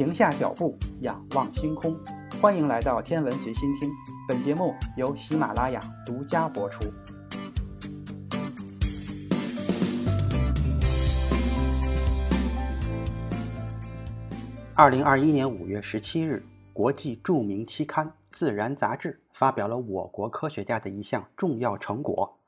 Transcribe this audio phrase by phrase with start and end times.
[0.00, 1.94] 停下脚步，仰望星空。
[2.40, 3.90] 欢迎来到天文随心听，
[4.26, 6.90] 本节目由喜马拉雅独家播出。
[14.74, 22.38] 二零二一年五月十七日，国际著名期刊《自然》杂志发表了我国科学家的一项重要成果。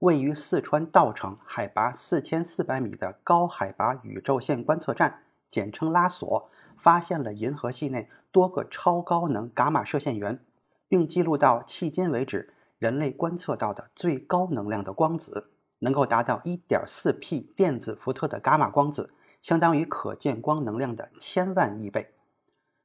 [0.00, 10.40] 位于四川稻城海拔四千四百米的高海拔宇宙线观测站，简称拉索，发现了银河系内多个超高能伽马射线源，
[10.88, 19.10] 并记录到迄今为止人类观测到的最高能量的光子，能够达到一点四 P 电子伏特的伽马光子。
[19.40, 22.12] 相当于可见光能量的千万亿倍，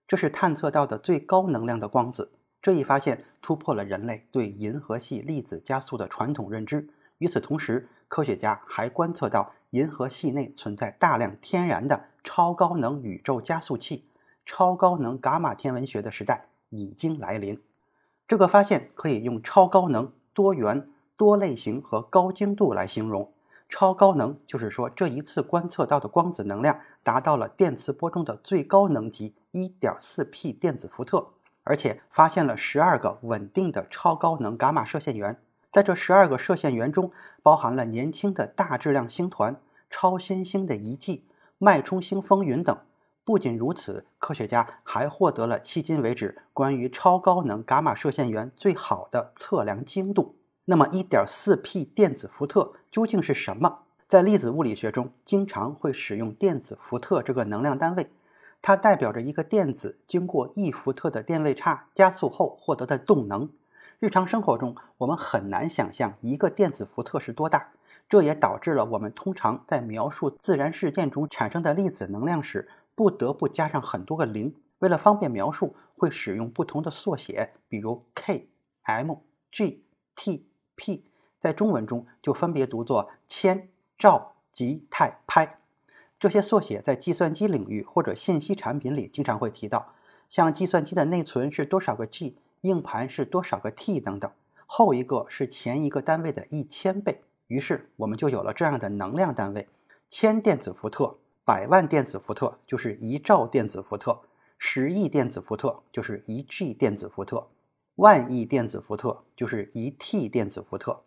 [0.08, 2.32] 这是探测到的最高能量的光子。
[2.62, 6.90] 这一发现突破了人类对银河系粒子加速的传统认知。
[7.18, 14.08] 与此同时，科学家还观测到银河系内存在大量天然的超高能宇宙加速器，
[14.46, 17.60] 超高能伽马天文学的时代已经来临。
[18.28, 23.34] 这个发现可以用超高能、多元、多类型和高精度来形容。
[23.68, 31.30] 超高能就是说，这一次观测到的光子能量达到了电磁波中的最高能级一点四 P 电子伏特，
[31.64, 35.42] 而且发现了十二个稳定的超高能伽马射线源。
[35.74, 41.26] 在这十二个射线源中，包含了年轻的大质量星团、超新星的遗迹、
[41.58, 42.78] 脉冲星风云等。
[43.26, 50.36] 不仅如此，科学家还获得了迄今为止关于超高能伽马射线源最好的测量精度。
[50.66, 53.80] 那么，1.4P 电子伏特究竟是什么？
[54.08, 58.12] 在粒子物理学中，经常会使用电子伏特这个能量单位，
[58.62, 63.50] 它代表着一个电子经过一伏特的电位差加速后获得的动能。
[64.04, 67.72] 日常生活中，我们很难想象一个电子伏特是多大，
[68.10, 74.58] 这也导致了我们通常在描述自然事件中产生的粒子能量时，不得不加上很多个零。
[74.80, 78.50] 为了方便描述，会使用不同的缩写，比如 k、
[78.82, 79.86] m、g、
[80.18, 80.50] t。
[80.76, 81.06] P
[81.40, 85.60] 在中文中就分别读作千、兆、吉、泰、拍，
[86.20, 89.94] 这些缩写在计算机领域或者信息产品里经常会提到，
[90.28, 94.32] 像计算机的内存是多少个 G，硬盘是多少个 T 等等，
[94.66, 97.22] 后一个是前一个单位的一千倍。
[97.48, 99.68] 于是我们就有了这样的能量单位：
[100.08, 104.22] 千电子伏特，百万电子伏特就是一兆电子伏特，
[104.58, 107.50] 十亿电子伏特就是一 G 电子伏特。
[107.96, 111.04] 万亿电子伏特就是一 T 电子伏特，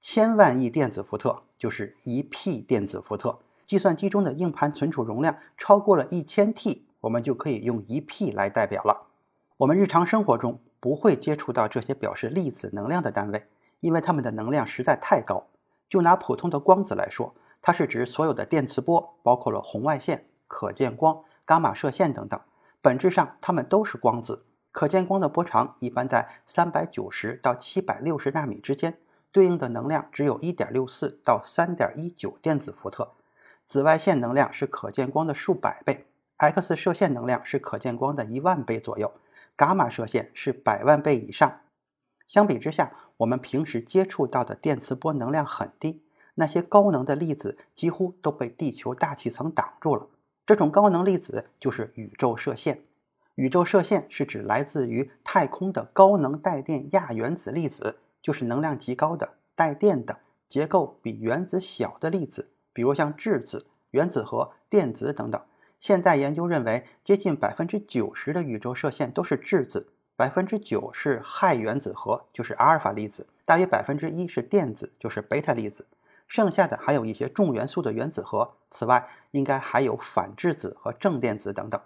[0.00, 3.40] 千万亿电子伏特就是一 P 电子伏特。
[3.66, 9.08] 计算机中的硬盘存储容量超过了一千 T，我们就可以用一 P 来代表了。
[9.58, 13.46] 我们日常生活中不会接触到这些表示粒子能量的单位，
[13.80, 15.46] 因为它们的能量实在太高。
[15.88, 22.38] 就拿普通的光子来说，它是指所有的电磁波，包括了红外线、可见光、伽马射线等等，
[22.82, 24.44] 本质上它们都是光子。
[24.72, 28.98] 可见光的波长一般在三百九十到七百六十纳米之间，
[29.32, 33.12] 对应的能量只有一点六四到三点一九电子伏特。
[33.64, 39.10] 紫外线能量是可见光的数百倍，X 射线能量是可见光的一万倍左右，
[39.56, 41.60] 伽马射线是百万倍以上。
[42.26, 46.02] 相比之下，我们平时接触到的电磁波能量很低，
[46.34, 50.08] 那些高能的粒子几乎都被地球大气层挡住了。
[50.46, 52.84] 这种高能粒子就是宇宙射线。
[53.36, 65.40] 宇宙射线是指来自于太空的高能带电亚原子粒子，就是能量极高的带电的结构比原子小的粒子，比如像质子、原子核、电子等等。
[65.84, 75.86] 现在研究认为，接近百分之九十的宇宙射线都是质子，百分之九是氦原子核，就是阿尔法粒子，大约百分之一是电子，就是贝塔粒子，
[76.26, 78.54] 剩下的还有一些重元素的原子核。
[78.70, 81.78] 此外，应该还有反质子和正电子等等。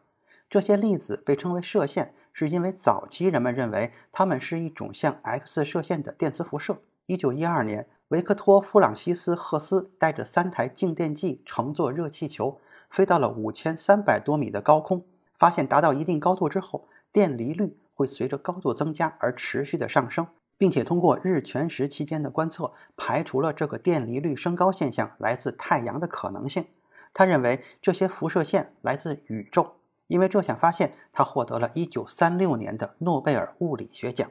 [0.49, 6.79] 这些粒子被称为射线，是因为早期人们认为它们是一种像 X 射线的电磁辐射。
[7.07, 12.61] 一九一二年，维克托·弗朗西斯·赫斯带着三台静电计乘坐热气球，
[12.91, 15.05] 飞到了五千三百多米的高空，
[15.39, 20.27] 发现达到一定高度之后，电离率会随着高度增加而持续的上升，
[20.57, 26.67] 并且通过日全食期间的观测，排除了这个电离率升高现象来自太阳的可能性。
[27.13, 29.75] 他认为这些辐射线来自宇宙。
[30.09, 34.31] 因为这项发现，他获得了一九三六年的诺贝尔物理学奖。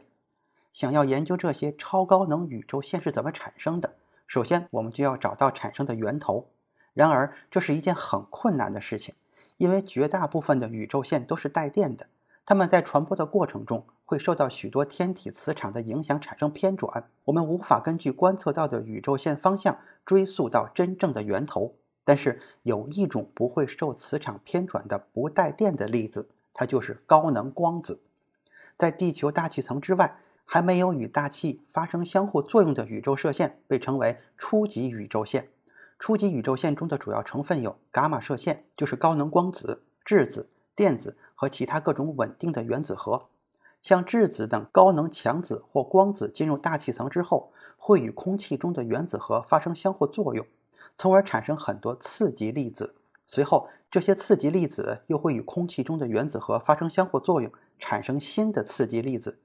[0.74, 3.94] 想要研究这些超高能宇宙线是怎么产生的，
[4.26, 6.48] 首先我们就要找到产生的源头。
[6.98, 9.14] 然而，这是一件很困难的事情，
[9.58, 12.08] 因为绝大部分的宇宙线都是带电的，
[12.44, 17.08] 它们在传播的过程中会受到许多天体磁场的影响，产生偏转。
[17.26, 21.76] 我们无法根据观测到的宇宙线方向追溯到真正的源头。
[22.04, 28.02] 但是有一种不会受磁场偏转的不带电的粒子，它就是高能光子。
[28.76, 35.50] 在地球大气层之外，还没有与大气发生相互作用的宇宙射线被称为初级宇宙线。
[36.00, 43.28] 初级宇宙线中的主要成分有伽马射线，就是高能光子、质子、电子和其他各种稳定的原子核。
[43.82, 50.46] 像质子等高能强子或光子进入大气层之后，会与空气中的原子核发生相互作用，
[50.98, 52.96] 从而产生很多次级粒子。
[53.26, 59.40] 随后，这些次级粒子又会与空气中的原子核发生相互作用，产生新的次级粒子。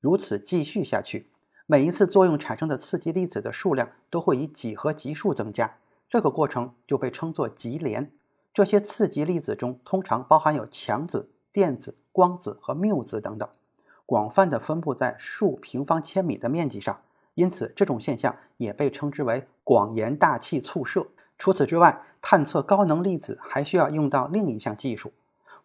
[0.00, 1.30] 如此继续下去，
[1.70, 5.76] 每一次作用产生的次级粒子的数量都会以几何级数增加，
[6.08, 8.10] 这个过程就被称作级联。
[8.52, 13.48] 这些次级粒子中通常包含有强子、电子、光子和缪子等等，
[14.04, 17.02] 广泛的分布在数平方千米的面积上，
[17.34, 21.06] 因此这种现象也被称之为广延大气簇射。
[21.38, 25.12] 除此之外，探测高能粒子还需要用到另一项技术。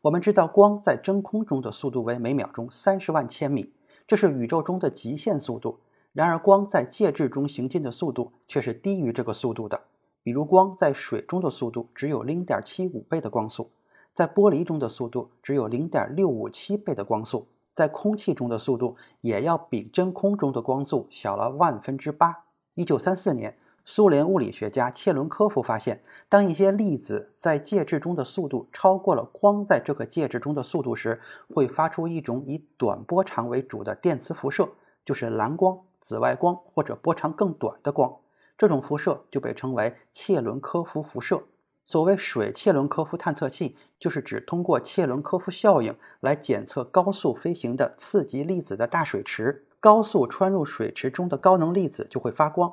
[0.01, 3.73] 我们知道，光在真空中的速度为每秒钟三十万千米。
[4.07, 5.79] 这是宇宙中的极限速度，
[6.15, 9.81] 然而光在介质中行进的速度却是低于这个速度的。
[10.23, 13.69] 比如，光在水中的速度只有零点七五倍的光速，
[14.13, 22.45] 在玻璃中的速度只有零点六五七倍的光速，在空气中的速度也要比真空中的光速小了万分之八。
[22.75, 23.57] 一九三四年。
[23.87, 31.21] 苏联物理学家切伦科夫发现，当一些粒子在介质中的速度超过了光在这个介质中的速度时，
[31.53, 34.69] 会发出一种以短波长为主的电磁辐射，
[35.05, 38.17] 就是蓝光、紫外光或者波长更短的光。
[38.55, 41.45] 这种辐射就被称为切伦科夫辐射。
[41.83, 49.65] 所谓水切伦科夫探测器，就是指通过切伦科夫效应来检测高速飞行的次级粒子的大水池。
[49.79, 52.71] 高速穿入水池中的高能粒子就会发光。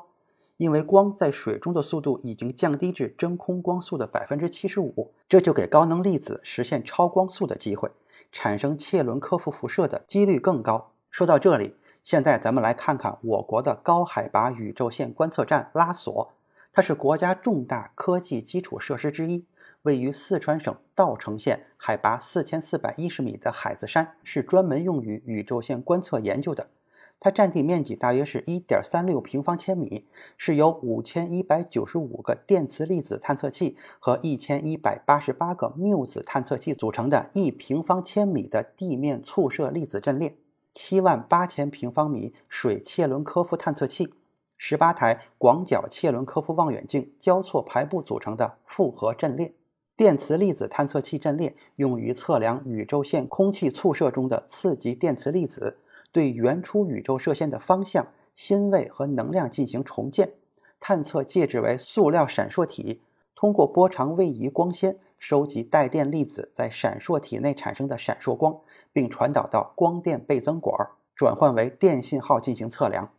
[0.59, 7.91] 因为光在水中的速度已经降低至真空光速的百分之七十五，这就给高能粒子实现超光速的机会，
[8.31, 10.93] 产生切伦科夫辐射的几率更高。
[11.11, 16.33] 说到这里，现在咱们来看看我国的高海拔宇宙线观测站拉索，
[16.73, 19.47] 它是国家重大科技基础设施之一，
[19.83, 26.71] 位于四川省稻城县海拔四千四百一十米的海子山，是专门用于宇宙线观测研究的。
[27.21, 40.37] 它占地面积大约是一点三六平方千米，是由五千一百九十五个电磁粒子探测器和一千一百八十八个缪子探测器组成的一平方千米的地面簇射粒子阵列，
[40.73, 44.15] 七万八千平方米水切伦科夫探测器，
[44.57, 49.55] 十八台广角切伦科夫望远镜交错排布组成的复合阵列。
[49.95, 55.79] 电磁粒子探测器阵列用于测量宇宙线空气促射中的次级电磁粒子。
[56.11, 60.35] 对原初宇宙射线的方向、心位和能量进行重建，
[60.79, 63.01] 探测介质为塑料闪烁体，
[63.35, 68.61] 通过波长位移光纤收集带电粒子在闪烁体内产生的闪烁光，
[68.93, 70.77] 并传导到光电倍增管，
[71.15, 73.11] 转换为电信号进行测量。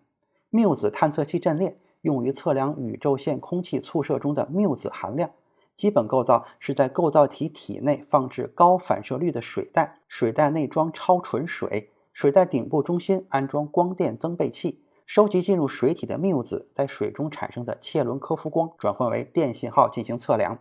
[0.49, 5.31] 缪子探测器阵列用于测量宇宙线空气促射中的缪子含量，
[5.75, 11.89] 基本构造是在构造体体内放置高反射率的水袋，水袋内装超纯水。
[12.11, 20.59] 水袋顶部中心安装光电增倍器，收集进入水体的缪子在水中产生的切伦科夫光，转换为电信号进行测量。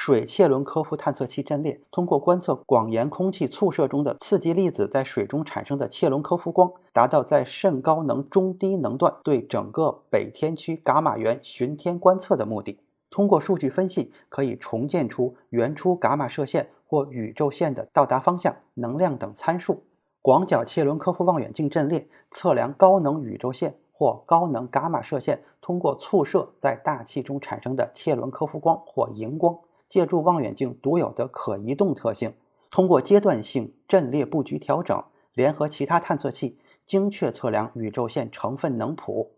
[0.00, 12.78] 水切伦科夫探测器阵列通过观测广延空气促射中的刺激粒子在水中产生的切伦科夫光，达到在甚高能中低能段对整个北天区伽马源巡天观测的目的。
[13.10, 19.82] 通过数据分析，可以重建出原初伽马射线或宇宙线的到达方向、能量等参数。
[20.22, 29.58] 广角切伦科夫望远镜阵列测量高能宇宙线或高能伽马射线通过促射在大气中产生的切伦科夫光或荧光，
[29.88, 32.34] 借助望远镜独有的可移动特性，
[32.70, 35.02] 通过阶段性阵列布局调整，
[35.32, 39.32] 联合其他探测器，精确测量宇宙线成分能谱。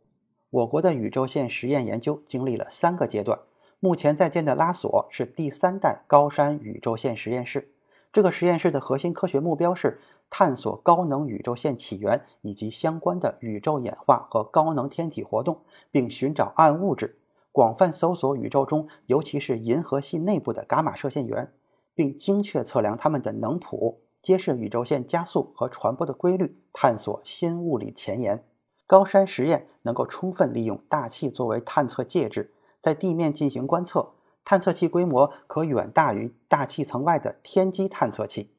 [0.51, 3.39] 我国的宇宙线实验研究经历了三个阶段，
[3.79, 7.73] 目前在建的拉索是第三代高山宇宙线实验室。
[8.13, 10.01] 这个实验室的核心科学目标是。
[10.33, 17.19] 探索高能宇宙线起源以及相关的宇宙演化和高能天体活动，并寻找暗物质，
[17.53, 21.53] 广泛搜索宇宙中，尤其是银河系内部的伽马射线源，
[21.95, 28.45] 并精确测量它们的能谱，揭示宇宙线加速和传播的规律，探索新物理前沿。
[28.87, 34.15] 高山实验能够充分利用大气作为探测介质，在地面进行观测，
[34.45, 38.55] 探测器规模可远大于大气层外的天基探测器。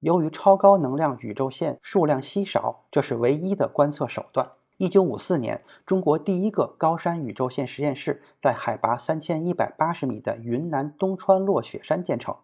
[0.00, 4.50] 由于超高能量宇宙线数量稀少，这是唯一的观测手段。
[4.82, 12.36] 一九五四年，中国第一个高山宇宙线实验室在海拔三千一百八十米的云南东川落雪山建成。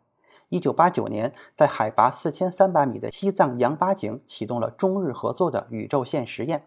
[0.50, 6.66] 1989年，在海拔4300米的西藏羊八井启动了中日合作的宇宙线实验。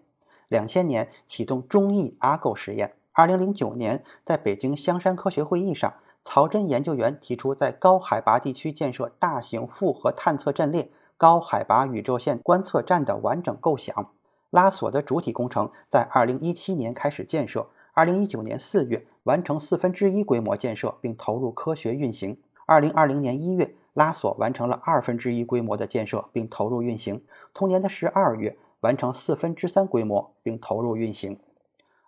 [0.49, 2.95] 2000年启动中意阿狗实验。
[3.13, 14.11] 2009年，在北京香山科学会议上，曹真研究员提出在高海拔地区建设大型复合探测阵列高海拔宇宙线观测站的完整构想。
[14.51, 22.37] 拉索的主体工程在2017年开始建设，2019年4月完成四分之一规模建设并投入科学运行。
[22.67, 27.23] 2020年1月，拉索完成了二分之一规模的建设并投入运行。
[27.53, 31.39] 同年的12月，完成四分之三规模并投入运行。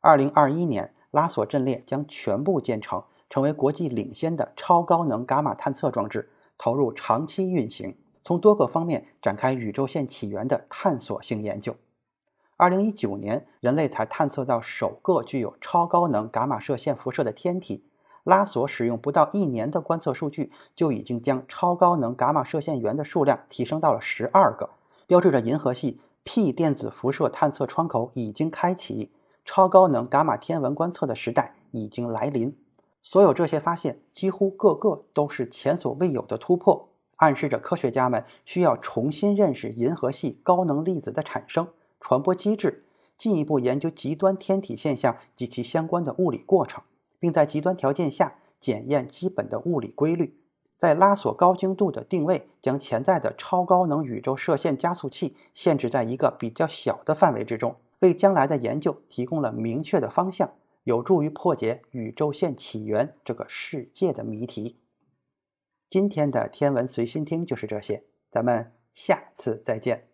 [0.02, 11.76] 2021年，拉索阵列将全部建成，成为国际领先的超高能伽马探测装置，投入长期运行，从多个方面展开宇宙线起源的探索性研究。
[12.64, 17.84] 二零一九年，人类才探测到首个具有超高能伽马射线辐射的天体。
[18.24, 24.70] 拉索使用不到一年的观测数据，就已经将超高能伽马射线源的数量提升到了十二个，
[25.06, 29.12] 标志着银河系 P 电子辐射探测窗口已经开启，
[29.44, 32.58] 超高能伽马天文观测的时代已经来临。
[33.02, 41.68] 所有这些发现，几乎个个都是前所未有的突破，暗示着科学家们需要重新认识银河系高能粒子的产生。
[42.04, 42.84] 传播机制，
[43.16, 46.84] 进一步研究极端天体现象及其相关的物理过程，
[47.18, 50.38] 并在极端条件下检验基本的物理规律。
[50.78, 64.76] 在拉索高精度的定位，将潜在的超高能宇宙射线加速器限制在一个比较小的范围之中，为将来的研究提供了明确的方向，有助于破解宇宙线起源这个世界的谜题。
[65.88, 70.13] 今天的天文随心听就是这些，咱们下次再见。